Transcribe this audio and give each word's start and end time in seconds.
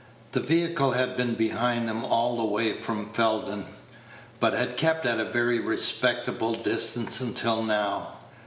The 0.31 0.39
vehicle 0.39 0.93
had 0.93 1.15
been 1.15 1.35
behind 1.35 1.87
them 1.87 2.03
all 2.03 2.35
the 2.37 2.43
way 2.43 2.73
from 2.73 3.13
Felden, 3.13 3.65
but 4.39 4.53
had 4.53 4.75
kept 4.75 5.05
at 5.05 5.19
a 5.19 5.25
very 5.25 5.59
respectful 5.59 6.55
distance 6.55 7.21
until 7.21 7.61
now. 7.61 8.13